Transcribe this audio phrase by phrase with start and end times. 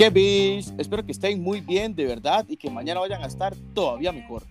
[0.00, 0.72] ¿Qué bis?
[0.78, 4.44] Espero que estén muy bien de verdad y que mañana vayan a estar todavía mejor.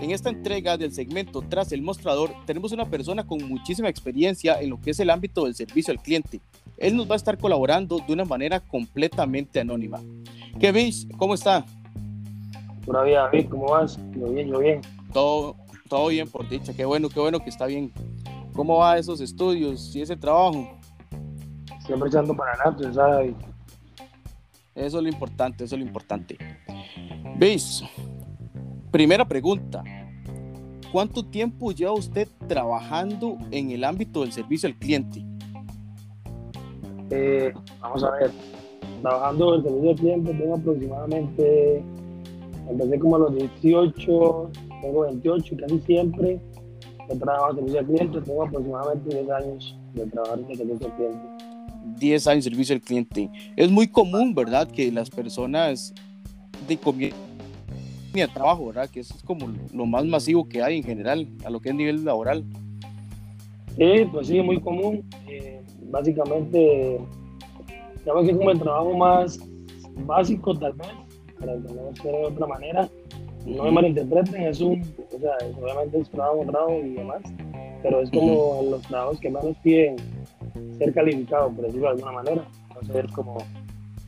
[0.00, 4.70] En esta entrega del segmento Tras el Mostrador tenemos una persona con muchísima experiencia en
[4.70, 6.40] lo que es el ámbito del servicio al cliente.
[6.76, 9.98] Él nos va a estar colaborando de una manera completamente anónima.
[10.60, 11.08] ¿Qué bis?
[11.18, 11.66] ¿Cómo está?
[12.86, 13.98] Pura vida, David, ¿cómo vas?
[14.14, 14.82] Yo bien, yo bien.
[15.12, 15.56] Todo,
[15.88, 16.74] todo bien, por dicha.
[16.74, 17.92] Qué bueno, qué bueno que está bien.
[18.52, 20.78] ¿Cómo va esos estudios y ese trabajo?
[21.84, 23.34] Siempre echando para adelante, ¿sabes?
[24.74, 26.38] Eso es lo importante, eso es lo importante.
[27.38, 27.82] ¿Veis?
[28.90, 29.82] Primera pregunta.
[30.90, 35.24] ¿Cuánto tiempo lleva usted trabajando en el ámbito del servicio al cliente?
[37.10, 38.30] Eh, vamos a ver.
[39.00, 41.84] Trabajando en el servicio al cliente tengo aproximadamente,
[42.68, 44.50] empecé como a los 18,
[44.82, 46.40] tengo 28 casi siempre.
[47.08, 50.86] He trabajado en servicio al cliente, tengo aproximadamente 10 años de trabajar en el servicio
[50.86, 51.31] al cliente.
[51.98, 53.30] 10 años de servicio al cliente.
[53.56, 54.68] Es muy común, ¿verdad?
[54.68, 55.94] Que las personas
[56.68, 56.76] de
[58.12, 58.88] de trabajo, ¿verdad?
[58.90, 61.74] Que eso es como lo más masivo que hay en general, a lo que es
[61.74, 62.44] nivel laboral.
[63.76, 65.02] Sí, pues sí, muy común.
[65.26, 66.98] Eh, básicamente,
[68.00, 69.38] digamos que es como el trabajo más
[70.06, 70.88] básico, tal vez,
[71.38, 71.54] para
[72.02, 72.88] que de otra manera.
[73.46, 77.22] No me malinterpreten, es un, o sea, obviamente es trabajo honrado y demás,
[77.82, 79.96] pero es como los trabajos que más nos piden
[80.84, 82.48] ser calificado, por decirlo de alguna manera.
[82.68, 83.38] Entonces es como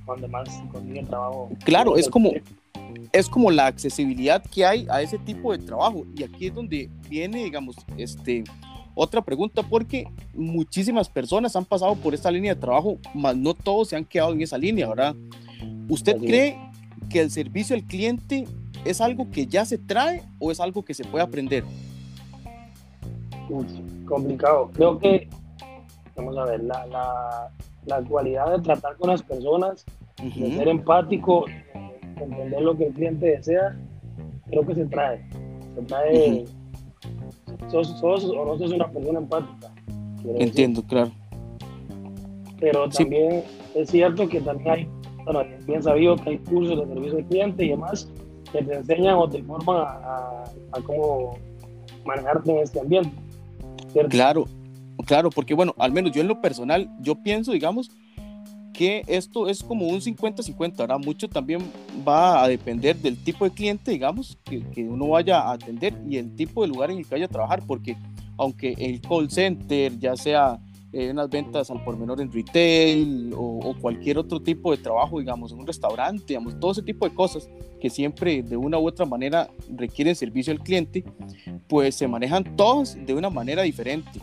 [0.05, 1.51] cuando más consigue trabajo.
[1.65, 2.33] Claro, es como,
[3.13, 6.05] es como la accesibilidad que hay a ese tipo de trabajo.
[6.17, 8.45] Y aquí es donde viene, digamos, este,
[8.95, 13.89] otra pregunta, porque muchísimas personas han pasado por esta línea de trabajo, mas no todos
[13.89, 15.15] se han quedado en esa línea, ¿verdad?
[15.89, 16.59] ¿Usted cree
[17.11, 18.47] que el servicio al cliente
[18.85, 21.65] es algo que ya se trae o es algo que se puede aprender?
[24.07, 24.71] complicado.
[24.73, 25.29] Creo que
[26.17, 27.51] vamos a ver, la, la,
[27.87, 29.85] la cualidad de tratar con las personas,
[30.23, 31.45] de ser empático,
[32.21, 33.77] entender lo que el cliente desea,
[34.49, 35.25] creo que se trae.
[35.75, 36.45] Se trae,
[37.71, 39.73] sos, sos, o no sos una persona empática.
[40.37, 41.11] Entiendo, claro.
[42.61, 43.43] Pero también
[43.75, 44.89] es cierto que también hay,
[45.25, 48.11] bueno, bien sabido que hay cursos de servicio al cliente y demás
[48.53, 51.37] que te enseñan o te informan a, a, cómo
[52.05, 53.11] manejarte en este ambiente.
[54.09, 54.47] Claro,
[55.07, 57.91] Claro, porque bueno, al menos yo en lo personal, yo pienso, digamos,
[58.75, 61.61] que esto es como un 50-50, ahora mucho también
[62.07, 66.35] va a depender del tipo de cliente, digamos, que, uno vaya a atender y el
[66.35, 67.97] tipo de lugar en el que vaya a trabajar, porque
[68.37, 70.59] aunque el call center, ya sea
[70.93, 75.19] en unas ventas al por menor en retail o, o, cualquier otro tipo de trabajo,
[75.19, 77.49] digamos, en un restaurante, digamos, todo ese tipo de cosas
[77.81, 81.05] que siempre de una u otra manera requieren servicio al cliente,
[81.69, 84.21] pues se manejan todos de una manera diferente.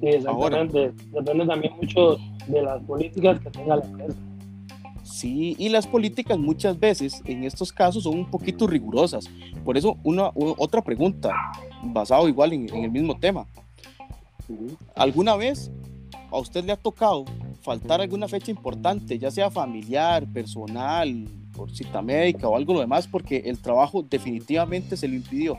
[0.00, 0.92] Sí, exactamente.
[1.10, 4.18] Depende también mucho de las políticas que tenga la empresa.
[5.02, 9.28] Sí, y las políticas muchas veces en estos casos son un poquito rigurosas.
[9.64, 11.34] Por eso, una, otra pregunta,
[11.82, 13.46] basado igual en, el mismo tema.
[14.94, 15.70] ¿Alguna vez
[16.30, 17.24] a usted le ha tocado
[17.62, 23.08] faltar alguna fecha importante, ya sea familiar, personal, por cita médica o algo lo demás,
[23.08, 25.58] porque el trabajo definitivamente se lo impidió?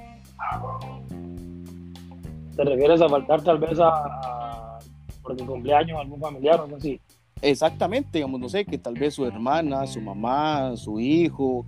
[2.60, 4.80] ¿Te refieres a faltar tal vez a, a
[5.24, 7.00] porque cumpleaños algún familiar o algo así?
[7.42, 11.66] Exactamente, digamos, no sé, que tal vez su hermana, su mamá, su hijo,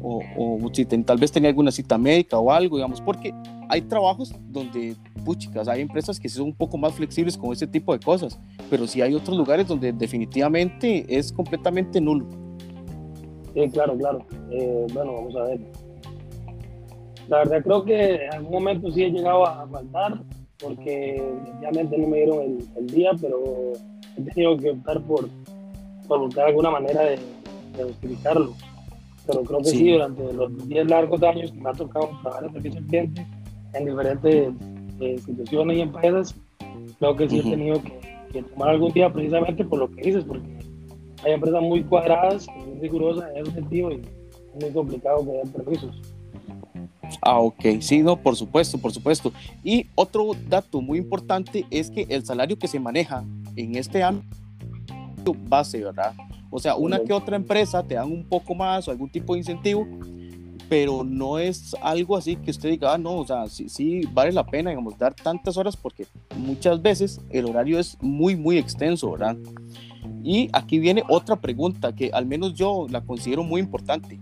[0.00, 3.34] o, o si tal vez tenía alguna cita médica o algo, digamos, porque
[3.68, 4.94] hay trabajos donde,
[5.24, 8.38] puchicas, hay empresas que son un poco más flexibles con ese tipo de cosas,
[8.70, 12.28] pero sí hay otros lugares donde definitivamente es completamente nulo.
[13.54, 14.24] Sí, claro, claro.
[14.52, 15.87] Eh, bueno, vamos a ver
[17.28, 20.22] la verdad creo que en algún momento sí he llegado a faltar
[20.58, 21.22] porque
[21.58, 23.72] obviamente no me dieron el, día, pero
[24.16, 25.28] he tenido que optar por,
[26.08, 27.18] por buscar alguna manera de,
[27.80, 28.54] justificarlo.
[29.26, 29.92] Pero creo que sí.
[29.92, 33.26] durante los 10 largos años que me ha tocado trabajar en servicio cliente
[33.74, 34.48] en diferentes
[35.00, 36.34] eh, instituciones y empresas,
[36.98, 40.48] creo que sí he tenido que, tomar algún día precisamente por lo que dices, porque
[41.24, 44.00] hay empresas muy cuadradas, muy rigurosas en ese sentido y
[44.54, 46.17] es muy complicado que den permisos.
[47.22, 49.32] Ah, ok, sí, no, por supuesto, por supuesto.
[49.64, 53.24] Y otro dato muy importante es que el salario que se maneja
[53.56, 56.14] en este ámbito base, ¿verdad?
[56.50, 59.40] O sea, una que otra empresa te dan un poco más o algún tipo de
[59.40, 59.86] incentivo,
[60.68, 64.32] pero no es algo así que usted diga, ah, no, o sea, sí, sí vale
[64.32, 66.06] la pena, digamos, dar tantas horas porque
[66.36, 69.36] muchas veces el horario es muy, muy extenso, ¿verdad?
[70.22, 74.18] Y aquí viene otra pregunta que al menos yo la considero muy importante.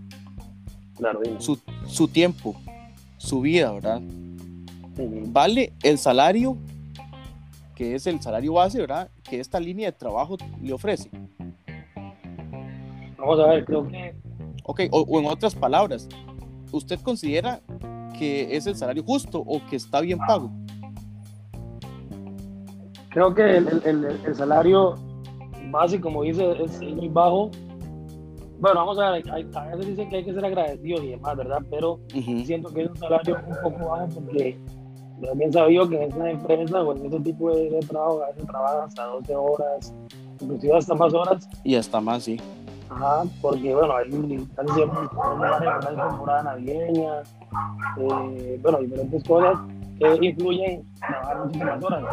[0.95, 2.55] Claro, su, su tiempo
[3.17, 4.01] su vida, ¿verdad?
[5.27, 6.57] Vale el salario,
[7.75, 9.09] que es el salario base, ¿verdad?
[9.23, 11.09] Que esta línea de trabajo le ofrece.
[13.17, 14.15] Vamos a ver, creo que...
[14.63, 16.07] Ok, o, en otras palabras,
[16.71, 17.61] ¿usted considera
[18.17, 20.51] que es el salario justo o que está bien pago?
[23.09, 24.95] Creo que el, el, el salario
[25.71, 27.51] base, como dice, es muy bajo.
[28.59, 31.59] Bueno, vamos a ver, a veces dicen que hay que ser agradecidos y demás, ¿verdad?
[31.69, 31.99] Pero
[32.43, 34.57] siento que es un salario un poco bajo porque
[35.35, 38.45] bien sabido que en esta empresa o en este tipo de, trabajo a veces
[38.83, 39.93] hasta 12 horas,
[40.41, 41.49] inclusive hasta más horas.
[41.63, 42.39] Y hasta más, sí.
[42.89, 44.99] Ajá, porque bueno, hay casi siempre
[45.35, 47.23] una temporada navideña,
[47.97, 49.59] eh, bueno, diferentes cosas
[49.99, 52.03] que influyen en trabajar muchísimas horas.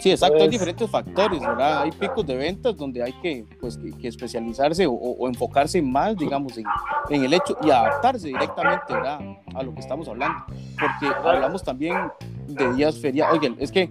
[0.00, 1.82] Sí, exacto, hay diferentes factores, ¿verdad?
[1.82, 6.64] Hay picos de ventas donde hay que, pues, que, especializarse o, enfocarse más, digamos, en,
[7.10, 9.20] en, el hecho y adaptarse directamente, ¿verdad?
[9.54, 10.44] A lo que estamos hablando.
[10.46, 12.10] Porque hablamos también
[12.48, 13.38] de días feriados.
[13.38, 13.88] Oigan, es que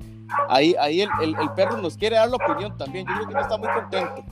[0.50, 3.06] ahí, ahí el, el, perro nos quiere dar la opinión también.
[3.08, 4.26] Yo creo que no está muy contento.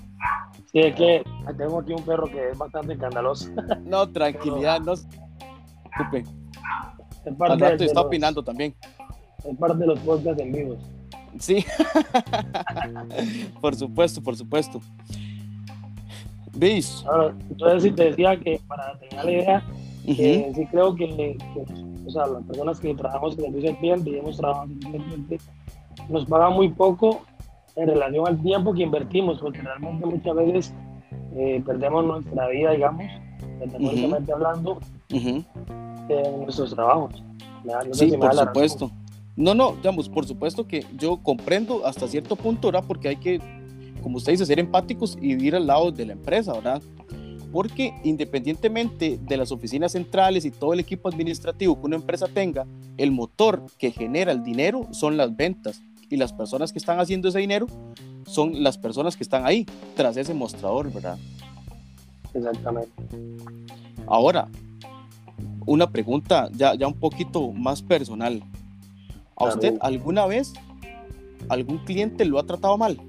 [0.72, 1.24] Sí, es que
[1.58, 3.50] tengo aquí un perro que es bastante escandaloso.
[3.86, 4.94] No, tranquilidad, no
[5.96, 6.26] preocupe.
[7.40, 8.76] Al rato está opinando también.
[9.44, 10.80] Es parte de los podcasts en vivos.
[11.38, 11.66] Sí,
[13.62, 14.82] por supuesto, por supuesto.
[16.54, 17.06] ¿Veis?
[17.50, 19.64] entonces, si te decía que para tener la idea,
[20.06, 21.38] sí creo que,
[22.06, 25.38] o sea, las personas que trabajamos en el cliente y hemos trabajado en el cliente,
[26.10, 27.22] nos pagan muy poco
[27.76, 30.74] en relación al tiempo que invertimos, porque realmente muchas veces
[31.36, 33.06] eh, perdemos nuestra vida, digamos,
[33.60, 34.80] metafóricamente hablando,
[35.10, 35.46] en
[36.42, 37.24] nuestros trabajos.
[37.92, 38.92] sí, por supuesto.
[39.36, 42.84] No, no, digamos, por supuesto que yo comprendo hasta cierto punto, ¿verdad?
[42.88, 43.40] Porque hay que,
[44.02, 46.82] como usted dice, ser empáticos y vivir al lado de la empresa, ¿verdad?
[47.52, 52.68] Porque independientemente de las oficinas centrales y todo el equipo administrativo que una empresa tenga,
[52.98, 57.30] el motor que genera el dinero son las ventas y las personas que están haciendo
[57.30, 57.68] ese dinero
[58.26, 59.66] son las personas que están ahí,
[59.96, 61.18] tras ese mostrador, ¿verdad?
[62.34, 62.92] Exactamente.
[64.08, 64.48] Ahora,
[65.66, 68.44] una pregunta ya, ya un poquito más personal.
[69.40, 70.54] ¿A usted alguna vez
[71.48, 73.00] algún cliente lo ha tratado mal?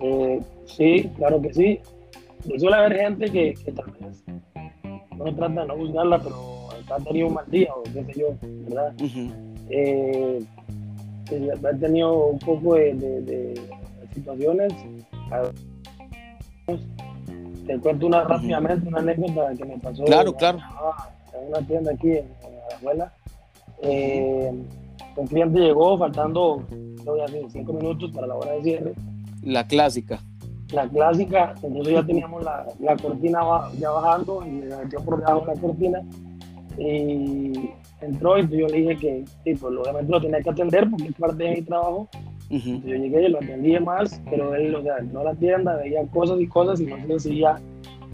[0.00, 1.80] Eh, sí, claro que sí.
[2.58, 4.22] suele haber gente que, tal vez
[5.16, 8.36] no trata de no juzgarla, pero ha tenido un mal día o qué sé yo,
[8.42, 8.94] ¿verdad?
[9.70, 10.44] Eh,
[11.64, 13.54] ha tenido un poco de,
[14.12, 14.74] situaciones.
[17.66, 20.04] Te cuento una rápidamente, una anécdota que me pasó.
[20.04, 20.58] Claro, claro.
[21.32, 23.12] En una tienda aquí en, en la abuela
[23.82, 24.52] eh,
[25.16, 26.64] un cliente llegó faltando,
[27.48, 28.94] cinco minutos para la hora de cierre.
[29.42, 30.20] La clásica.
[30.72, 33.40] La clásica, entonces ya teníamos la, la cortina
[33.78, 36.02] ya bajando y me metió por debajo de la cortina.
[36.78, 37.70] Y
[38.00, 41.14] entró y yo le dije que, sí, pues obviamente lo tenía que atender porque es
[41.14, 42.08] parte de mi trabajo.
[42.48, 46.06] Yo llegué y lo atendí más, pero él, o sea, no a la tienda, veía
[46.08, 47.56] cosas y cosas y no se decidía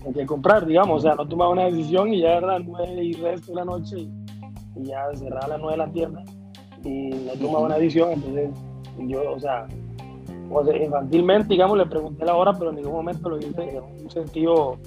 [0.04, 3.12] en qué comprar, digamos, o sea, no tomaba una decisión y ya era nueve y
[3.14, 4.08] resto de la noche y
[4.76, 6.24] y ya cerraba las nueve de la tienda
[6.84, 8.50] y no tomaba una decisión, entonces
[9.06, 9.66] yo, o sea,
[10.80, 14.78] infantilmente, digamos, le pregunté la hora, pero en ningún momento lo hice en un sentido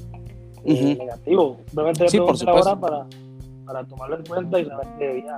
[0.65, 1.57] eh, negativo.
[1.67, 3.07] Simplemente le pregunté la hora para,
[3.65, 5.37] para tomarlo en cuenta y saber que debía.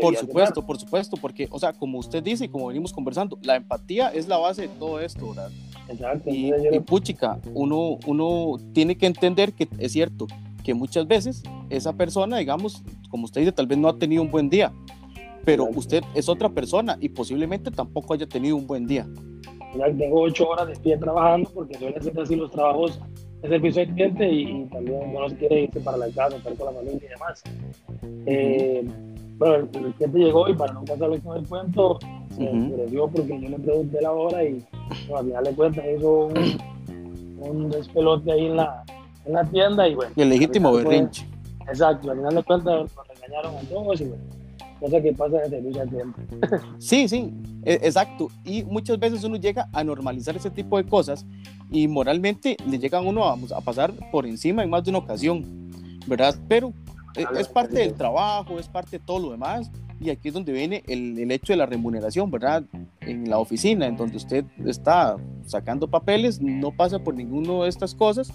[0.00, 3.56] por supuesto, por supuesto, porque, o sea, como usted dice y como venimos conversando, la
[3.56, 5.50] empatía es la base de todo esto, ¿verdad?
[5.88, 6.30] Exacto.
[6.30, 10.26] Y, y puchica, uno, uno tiene que entender que es cierto,
[10.68, 14.30] que muchas veces esa persona, digamos, como usted dice, tal vez no ha tenido un
[14.30, 14.70] buen día,
[15.42, 19.06] pero usted es otra persona y posiblemente tampoco haya tenido un buen día.
[19.96, 23.00] Tengo ocho horas de pie trabajando porque suelen ser así los trabajos
[23.40, 26.66] de servicio al cliente y, también uno se quiere irse para la casa, estar con
[26.66, 27.42] la familia y demás.
[28.26, 28.86] Eh,
[29.38, 31.98] bueno, el, cliente llegó y para no pasarle con el cuento,
[32.36, 34.62] se uh porque yo le pregunté la hora y
[35.16, 36.58] al final de cuentas hizo un,
[37.38, 38.84] un despelote ahí en la,
[39.28, 40.12] en la tienda y bueno.
[40.16, 41.26] El legítimo berrinche.
[41.68, 44.24] exacto, al final de cuentas nos regañaron a todos y bueno,
[44.80, 46.20] cosa que pasa el servicio tiempo.
[46.78, 48.28] Sí, sí, e, exacto.
[48.44, 51.26] Y muchas veces uno llega a normalizar ese tipo de cosas
[51.70, 55.44] y moralmente le llegan uno a, a pasar por encima en más de una ocasión,
[56.06, 56.34] ¿verdad?
[56.48, 56.72] Pero
[57.14, 59.70] e, es parte del trabajo, es parte de todo lo demás
[60.00, 62.64] y aquí es donde viene el, el, hecho de la remuneración, ¿verdad?
[63.00, 67.94] En la oficina, en donde usted está sacando papeles, no pasa por ninguna de estas
[67.94, 68.32] cosas,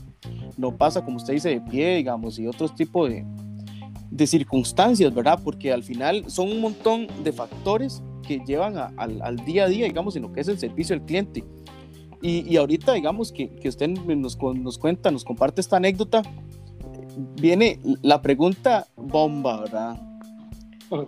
[0.58, 3.25] no pasa, como usted dice, de pie, digamos, y otros tipos de,
[4.12, 5.39] de circunstancias, ¿verdad?
[5.43, 9.86] Porque al final son un montón de factores que llevan al, al, día a día,
[9.86, 11.43] digamos, en lo que es el servicio al cliente.
[12.22, 16.24] Y, y ahorita, digamos, que, que usted nos, nos cuenta, nos comparte esta anécdota,
[17.39, 20.12] viene la pregunta bomba, ¿verdad?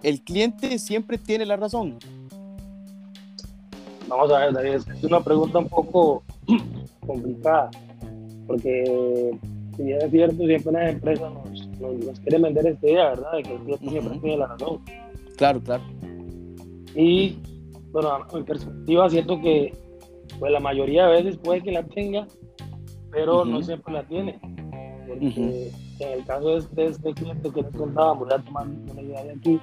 [0.03, 1.97] El cliente siempre tiene la razón.
[4.07, 6.23] Vamos a ver, David, es una pregunta un poco,
[7.05, 7.71] complicada,
[8.45, 9.31] porque
[9.75, 13.31] si bien es cierto, siempre las empresas nos, nos, quieren vender esta idea, ¿verdad?
[13.33, 14.81] De que el cliente siempre tiene la razón.
[15.37, 15.83] Claro, claro.
[16.95, 17.37] Y,
[17.91, 19.73] bueno, en perspectiva, siento que
[20.39, 22.27] pues la mayoría de veces puede que la tenga,
[23.11, 24.39] pero no siempre la tiene.
[25.07, 29.23] Porque en el caso de, este cliente que les contaba, voy a tomar una idea
[29.23, 29.59] de aquí,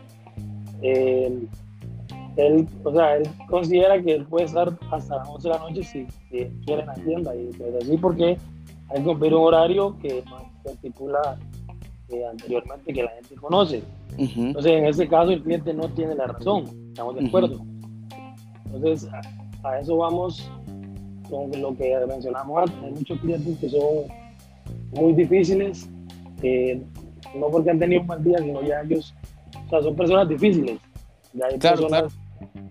[0.82, 1.46] eh,
[2.36, 5.82] él, o sea, él considera que él puede estar hasta las 11 de la noche
[5.82, 8.38] si, quiere en la tienda, y pues así porque
[8.88, 10.24] hay que cumplir un horario que
[10.64, 11.38] se estipula
[12.08, 13.82] eh, anteriormente que la gente conoce.
[14.18, 17.64] Entonces, en este caso, el cliente no tiene la razón, estamos de acuerdo.
[18.66, 19.08] Entonces,
[19.64, 20.50] a, eso vamos
[21.30, 22.82] con lo que mencionamos antes.
[22.82, 23.80] Hay muchos clientes que son
[24.92, 25.88] muy difíciles,
[27.34, 29.14] no porque han tenido un mal día, sino ya ellos,
[29.66, 30.78] o sea, son personas difíciles.
[31.32, 32.18] Ya hay personas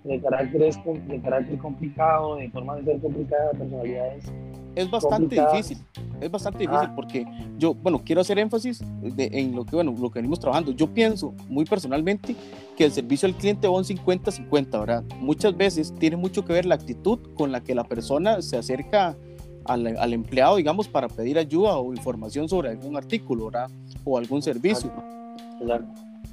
[0.04, 0.74] De, carácter,
[1.08, 4.32] de carácter complicado, de forma de ser complicada, personalidades
[4.75, 5.78] es bastante difícil,
[6.20, 6.94] es bastante difícil ah.
[6.96, 7.25] porque
[7.58, 8.82] yo, bueno, quiero hacer énfasis
[9.18, 10.72] en lo que, bueno, lo que venimos trabajando.
[10.72, 12.36] Yo pienso muy personalmente
[12.78, 15.04] que el servicio al cliente va un 50-50, ¿verdad?
[15.20, 19.18] Muchas veces tiene mucho que ver la actitud con la que la persona se acerca
[19.65, 23.70] al, al empleado, digamos, para pedir ayuda o información sobre algún artículo, ¿verdad?
[24.03, 24.91] O algún servicio.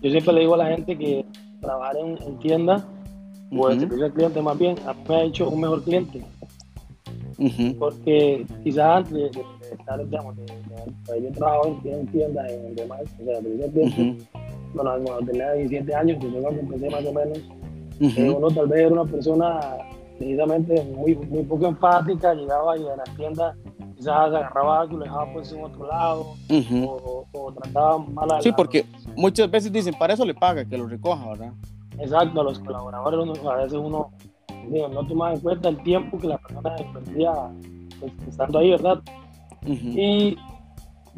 [0.00, 1.24] Yo siempre le digo a la gente que
[1.60, 2.86] trabajar en, tienda
[3.50, 6.22] o el servicio al cliente más bien, a mí me ha hecho un mejor cliente.
[7.78, 13.24] Porque quizás antes de, estar, digamos, de, de, yo trabajo en, tiendas, en demás, o
[13.24, 14.24] sea, de tiempo,
[14.74, 17.38] bueno, cuando tenía 17 años, que fue cuando empecé más o menos,
[18.00, 19.60] eh, uno tal vez era una persona
[20.18, 23.56] precisamente muy, muy poco empática, llegaba y a la tienda
[23.96, 26.34] quizás agarraba algo y lo dejaba pues en otro lado,
[26.86, 28.84] o, o, trataba mal a Sí, porque
[29.16, 31.52] muchas veces dicen, para eso le paga, que lo recoja, ¿verdad?
[31.98, 34.10] Exacto, a los colaboradores a veces uno
[34.92, 37.32] no tomaba en cuenta el tiempo que la persona perdía
[37.98, 39.00] pues, estando ahí, ¿verdad?
[39.66, 40.36] Y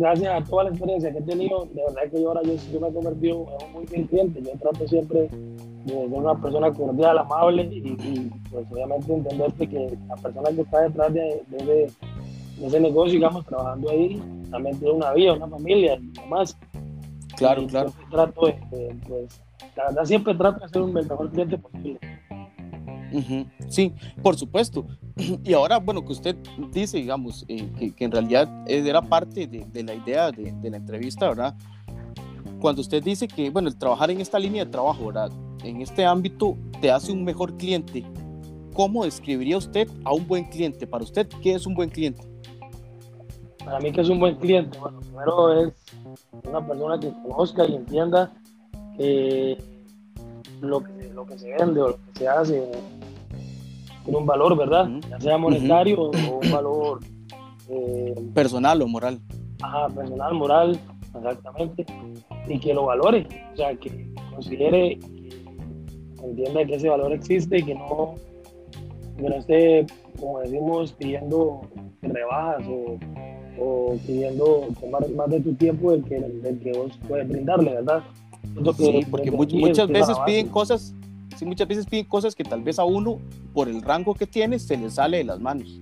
[0.00, 2.80] gracias a toda la experiencia que he tenido, de verdad que yo ahora yo, yo
[2.80, 4.42] me he convertido en un muy bien cliente.
[4.42, 10.16] Yo trato siempre de ser una persona cordial, amable y, pues obviamente entenderte que la
[10.16, 11.90] persona que está detrás de, de,
[12.62, 16.58] ese negocio, digamos, trabajando ahí, también tiene una vida, una familia y demás.
[17.36, 17.92] Claro, claro.
[18.10, 19.42] Trato de, pues,
[19.76, 22.00] la verdad siempre trato de ser un mejor cliente posible.
[23.68, 24.86] Sí, por supuesto.
[25.44, 26.36] Y ahora, bueno, que usted
[26.72, 31.54] dice, digamos, eh, que, en realidad era parte de, la idea de, la entrevista, ¿verdad?
[32.60, 35.30] Cuando usted dice que, bueno, el trabajar en esta línea de trabajo, ¿verdad?
[35.64, 38.04] En este ámbito te hace un mejor cliente.
[38.74, 40.86] ¿Cómo describiría usted a un buen cliente?
[40.86, 42.22] Para usted, ¿qué es un buen cliente?
[43.64, 44.78] Para mí, ¿qué es un buen cliente?
[44.78, 45.72] Bueno, primero es
[46.48, 48.32] una persona que conozca y entienda
[50.60, 52.70] lo, que, lo que se vende o lo que se hace
[54.04, 54.88] tiene un valor, ¿verdad?
[55.08, 57.00] Ya sea monetario o un valor
[57.68, 59.20] eh, personal o moral.
[59.62, 60.80] Ajá, personal, moral,
[61.14, 61.86] exactamente.
[62.48, 67.62] Y que lo valore, o sea, que considere, que entienda que ese valor existe y
[67.62, 68.14] que no,
[69.16, 69.86] que no esté,
[70.18, 71.60] como decimos, pidiendo
[72.02, 72.98] rebajas o,
[73.58, 78.02] o pidiendo tomar más de tu tiempo del que, del que vos puedes brindarle, ¿verdad?
[78.76, 80.94] Sí, porque muchas veces piden cosas
[81.44, 83.18] muchas veces piden cosas que tal vez a uno,
[83.52, 85.80] por el rango que tiene, se le sale de las manos.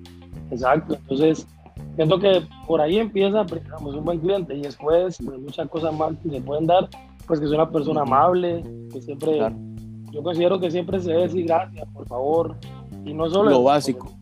[0.51, 1.47] Exacto, entonces
[1.95, 6.13] siento que por ahí empieza, digamos, un buen cliente y después pues, muchas cosas más
[6.23, 6.89] que se pueden dar,
[7.27, 8.63] pues que es una persona amable,
[8.93, 9.39] que siempre,
[10.13, 12.57] yo considero que siempre se debe decir gracias, por favor,
[13.05, 13.51] y no solo...
[13.51, 14.13] Lo básico.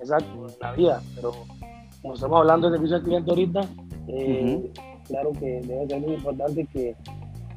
[0.00, 1.32] exacto, en la vida, pero
[2.02, 3.60] como estamos hablando de servicio al cliente ahorita,
[4.08, 4.72] eh,
[5.08, 6.96] claro que debe ser muy importante que,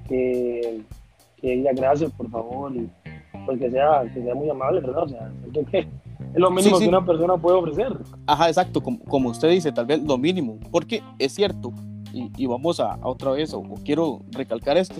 [0.09, 0.81] que,
[1.37, 2.89] que diga gracias, por favor, y,
[3.45, 5.03] pues que sea, que sea muy amable, ¿verdad?
[5.03, 5.31] O sea,
[5.71, 5.87] que es
[6.35, 7.97] lo mínimo que una persona puede ofrecer.
[8.27, 11.71] Ajá, exacto, como, como, usted dice, tal vez lo mínimo, porque es cierto,
[12.13, 14.95] y, y vamos a, otra vez, o, quiero recalcar esto,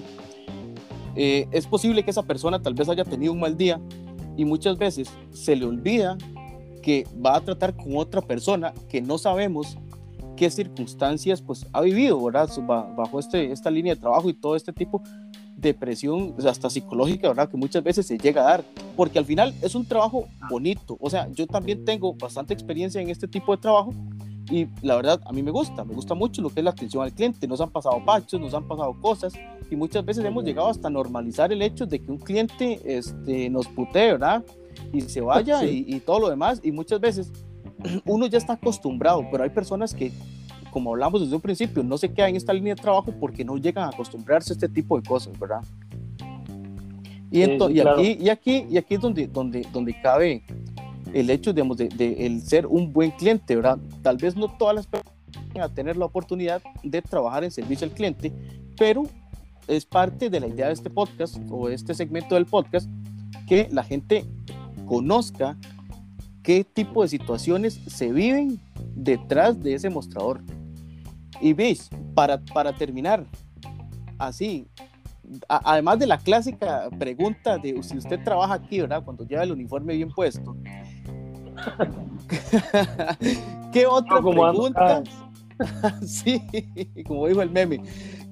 [1.15, 3.79] eh, es posible que esa persona tal vez haya tenido un mal día
[4.37, 6.17] y muchas veces se le olvida
[6.81, 9.77] que va a tratar con otra persona que no sabemos
[10.39, 12.49] qué circunstancias pues ha vivido, ¿verdad?
[12.95, 15.03] Bajo este, esta línea de trabajo y todo este tipo
[15.57, 17.49] depresión hasta psicológica, ¿verdad?
[17.49, 18.63] Que muchas veces se llega a dar,
[18.95, 20.97] porque al final es un trabajo bonito.
[21.01, 23.93] O sea, yo también tengo bastante experiencia en este tipo de trabajo
[24.49, 27.03] y la verdad a mí me gusta, me gusta mucho lo que es la atención
[27.03, 27.45] al cliente.
[27.45, 29.33] Nos han pasado pachos, nos han pasado cosas
[29.69, 33.67] y muchas veces hemos llegado hasta normalizar el hecho de que un cliente este, nos
[33.67, 34.41] putee, ¿verdad?
[34.93, 36.61] Y se vaya y, y todo lo demás.
[36.63, 37.29] Y muchas veces
[38.05, 40.11] uno ya está acostumbrado, pero hay personas que
[40.71, 43.57] como hablamos desde un principio, no se queda en esta línea de trabajo porque no
[43.57, 45.61] llegan a acostumbrarse a este tipo de cosas, ¿verdad?
[47.31, 50.43] Y, y, aquí, y, aquí, y aquí es donde, donde, donde cabe
[51.13, 53.77] el hecho, digamos, de, de, el ser un buen cliente, ¿verdad?
[54.01, 55.15] Tal vez no todas las personas
[55.53, 58.31] van a tener la oportunidad de trabajar en servicio al cliente,
[58.77, 59.03] pero
[59.67, 62.89] es parte de la idea de este podcast o de este segmento del podcast
[63.47, 64.25] que la gente
[64.87, 65.55] conozca
[66.49, 68.59] qué tipo de situaciones se viven
[68.95, 70.41] detrás de ese mostrador.
[71.39, 73.23] Y veis, para, para terminar,
[74.17, 74.65] así,
[75.47, 79.03] además de la clásica pregunta de si usted trabaja aquí, ¿verdad?
[79.05, 80.57] Cuando lleva el uniforme bien puesto.
[83.71, 85.03] ¿Qué otra pregunta?
[86.03, 86.41] sí,
[87.05, 87.83] como dijo el meme.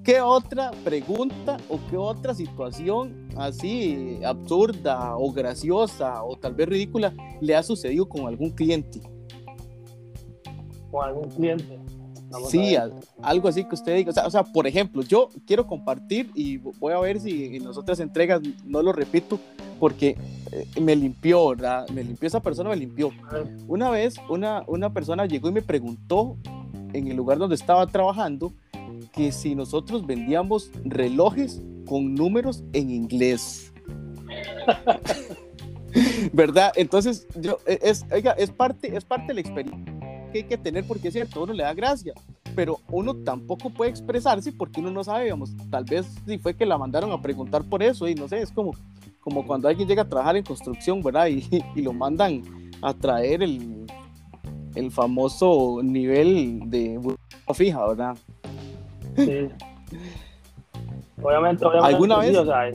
[0.07, 7.13] ¿Qué otra pregunta o qué otra situación así absurda o graciosa o tal vez ridícula
[7.41, 9.01] le ha sucedido con algún cliente?
[10.89, 11.77] Con algún cliente.
[12.47, 12.77] sí,
[13.21, 14.13] algo así que usted diga.
[14.25, 17.99] O sea, por ejemplo, yo quiero compartir y voy a ver si en las otras
[17.99, 19.37] entregas no lo repito
[19.77, 20.15] porque
[20.53, 21.85] eh, me limpió, ¿verdad?
[21.89, 23.11] Me limpió esa persona, me limpió.
[23.67, 26.37] Una vez una, una persona llegó y me preguntó
[26.93, 28.53] en el lugar donde estaba trabajando
[29.17, 33.74] que si nosotros vendíamos relojes con números en inglés.
[36.33, 36.71] ¿Verdad?
[36.75, 38.05] Entonces, yo, e, es,
[38.38, 39.93] es, parte, es parte de la experiencia
[40.31, 42.13] que hay que tener porque es cierto, uno le da gracia,
[42.53, 46.65] pero uno tampoco puede expresarse porque uno no sabe, digamos, tal vez si fue que
[46.65, 48.74] la mandaron a preguntar por eso y no sé, es como,
[49.19, 51.27] como cuando alguien llega a trabajar en construcción, ¿verdad?
[51.27, 51.43] Y,
[51.75, 52.43] y lo mandan
[52.83, 53.88] a traer el,
[54.75, 57.00] el famoso nivel de
[57.55, 58.17] fija, ¿verdad?
[59.17, 59.50] Sí.
[61.21, 61.93] Obviamente, obviamente.
[61.93, 62.29] ¿Alguna vez?
[62.29, 62.71] Sí, o sea,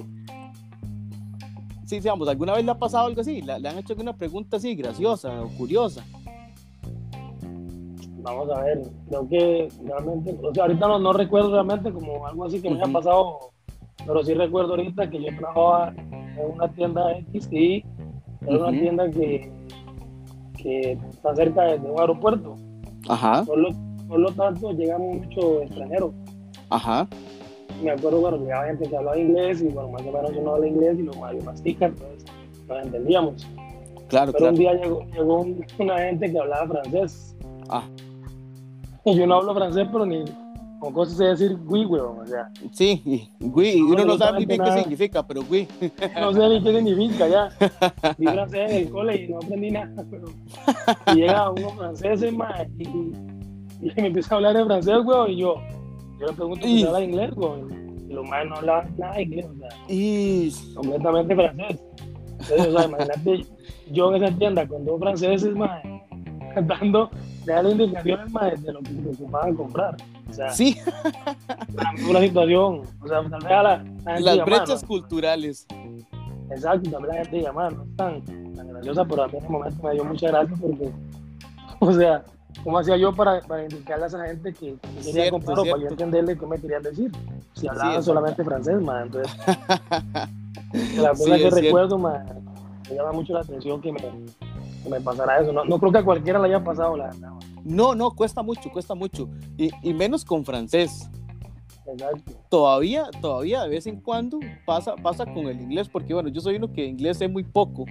[1.87, 3.43] sí, digamos, ¿alguna vez le ha pasado algo así?
[3.43, 6.05] ¿Le, han hecho alguna pregunta así, graciosa o curiosa?
[8.23, 12.45] Vamos a ver, creo que realmente, o sea, ahorita no, no recuerdo realmente como algo
[12.45, 13.39] así que me haya pasado,
[14.07, 17.85] pero sí recuerdo ahorita que yo trabajaba en una tienda X y
[18.47, 19.53] era una tienda que,
[20.57, 22.57] que está cerca de, un aeropuerto.
[23.09, 23.45] Ajá.
[23.45, 23.69] Por lo,
[24.09, 26.13] por lo tanto, llegamos muchos extranjeros.
[26.73, 27.07] Ajá.
[27.83, 30.55] Me acuerdo cuando llegaba gente que hablaba inglés y bueno, más o menos yo no
[30.55, 32.25] hablo inglés y lo más mastica, entonces
[32.67, 33.47] nos entendíamos.
[34.09, 34.53] Claro, Pero claro.
[34.53, 35.47] un día llegó, llegó
[35.79, 37.37] una gente que hablaba francés.
[37.69, 37.85] Ah.
[39.05, 40.25] Y yo no hablo francés, pero ni
[40.81, 42.51] con cosas de decir oui, weón, o sea.
[42.73, 45.69] Sí, güey, uno no sabe bien qué significa, pero güey.
[46.19, 47.49] No sé ni qué significa ya.
[48.19, 50.27] Vi francés en el cole y no aprendí nada, pero
[51.13, 55.57] y llega uno francés y, y, me empieza a hablar en francés, weón, y yo,
[56.23, 58.07] yo le pregunto si habla inglés, weón.
[58.09, 59.69] Y los más no hablan nada de inglés, o sea.
[59.89, 61.81] Y completamente francés.
[62.31, 63.47] Entonces, o sea, imagínate
[63.91, 65.83] yo en esa tienda con dos franceses más
[66.67, 67.11] dando,
[67.45, 69.97] dando indicaciones más de lo que se ocupaban comprar.
[70.31, 70.79] O sea, sí,
[72.09, 72.83] una situación.
[73.01, 74.89] O sea, tal vez a la, la gente las brechas ¿no?
[74.89, 75.67] culturales.
[76.51, 79.49] Exacto, vez la gente llamaba, no es tan, tan graciosa, pero a mí en ese
[79.49, 80.93] momento me dio mucha gracia porque,
[81.81, 82.25] o sea,
[82.63, 86.39] ¿cómo hacía yo para, para indicarle a esa gente que, que quería Cierto, comprar entenderle
[86.39, 87.11] qué me querían decir?
[87.55, 88.07] Si hablaban exacto.
[88.07, 89.37] solamente francés, más entonces
[90.97, 92.25] la cosa Sí, que es recuerdo más,
[92.89, 95.53] me llama mucho la atención que me, que me pasara eso.
[95.53, 97.31] No, no creo que a cualquiera le haya pasado la verdad.
[97.65, 99.29] No, no, cuesta mucho, cuesta mucho.
[99.57, 101.09] Y, y menos con francés.
[101.87, 102.33] Exacto.
[102.49, 106.57] Todavía, todavía de vez en cuando pasa, pasa con el inglés, porque bueno, yo soy
[106.57, 107.85] uno que inglés sé muy poco,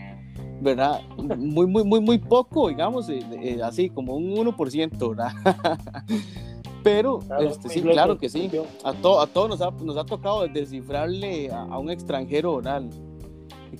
[0.62, 1.02] ¿verdad?
[1.18, 5.32] Muy, muy, muy, muy poco, digamos, eh, eh, así como un 1%, ¿verdad?
[6.84, 8.50] Pero, Claro, este, sí, claro que sí.
[8.84, 12.84] A, to- a todos nos ha, nos ha tocado descifrarle a, a un extranjero, ¿verdad?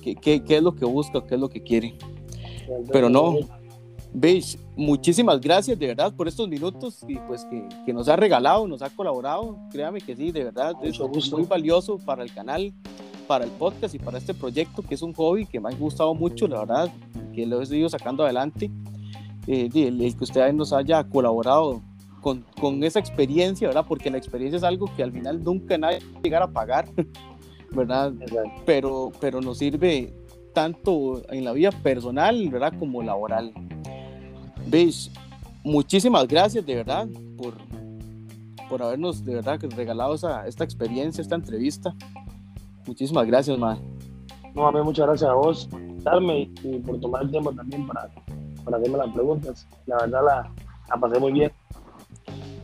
[0.00, 1.94] ¿Qué, qué, qué es lo que busca, qué es lo que quiere?
[2.92, 3.34] Pero no.
[4.14, 8.68] Beige, muchísimas gracias de verdad por estos minutos y pues que, que nos ha regalado,
[8.68, 9.56] nos ha colaborado.
[9.72, 11.38] Créame que sí, de verdad es Mucho gusto.
[11.38, 12.72] muy valioso para el canal,
[13.22, 16.14] para el podcast y para este proyecto que es un hobby que me ha gustado
[16.14, 16.92] mucho, la verdad,
[17.34, 18.70] que lo he seguido sacando adelante.
[19.46, 21.82] Eh, el, el que usted nos haya colaborado
[22.20, 23.84] con, con esa experiencia, ¿verdad?
[23.86, 26.88] Porque la experiencia es algo que al final nunca nadie va a llegar a pagar,
[27.72, 28.12] ¿verdad?
[28.64, 30.14] Pero, pero nos sirve
[30.54, 32.72] tanto en la vida personal, ¿verdad?
[32.78, 33.52] Como laboral.
[34.68, 35.10] ¿Veis?
[35.64, 37.06] Muchísimas gracias de verdad
[37.36, 37.54] por,
[38.68, 41.94] por habernos de verdad regalado esa, esta experiencia, esta entrevista.
[42.86, 43.78] Muchísimas gracias, man.
[44.54, 47.86] No, a mí muchas gracias a vos por invitarme y, por tomar el tiempo también
[47.86, 48.10] para,
[48.64, 49.66] para hacerme las preguntas.
[49.86, 50.52] La verdad la,
[50.88, 51.52] la pasé muy bien.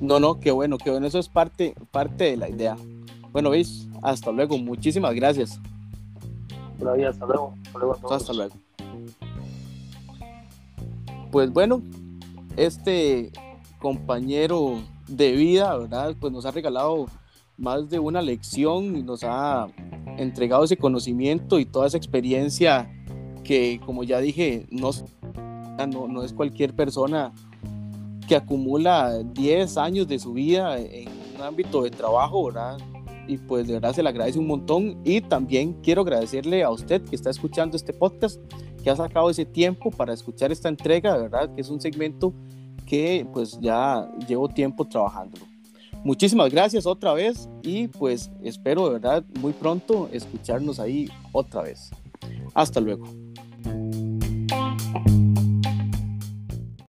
[0.00, 1.06] No, no, qué bueno, qué bueno.
[1.06, 2.76] Eso es parte, parte de la idea.
[3.32, 4.58] Bueno, veis, hasta luego.
[4.58, 5.60] Muchísimas gracias.
[6.80, 7.54] Hasta luego.
[7.64, 8.12] Hasta luego a todos.
[8.12, 8.54] Hasta luego.
[11.30, 11.82] Pues bueno,
[12.56, 13.30] este
[13.78, 16.14] compañero de vida, ¿verdad?
[16.18, 17.06] Pues nos ha regalado
[17.56, 19.66] más de una lección y nos ha
[20.18, 22.90] entregado ese conocimiento y toda esa experiencia
[23.44, 24.90] que, como ya dije, no
[25.88, 27.32] No, no es cualquier persona
[28.26, 32.78] que acumula 10 años de su vida en un ámbito de trabajo, ¿verdad?
[33.26, 35.00] Y pues de verdad se le agradece un montón.
[35.04, 38.40] Y también quiero agradecerle a usted que está escuchando este podcast,
[38.82, 42.34] que ha sacado ese tiempo para escuchar esta entrega, verdad, que es un segmento
[42.86, 45.44] que pues ya llevo tiempo trabajándolo.
[46.04, 51.90] Muchísimas gracias otra vez y pues espero de verdad muy pronto escucharnos ahí otra vez.
[52.54, 53.27] Hasta luego.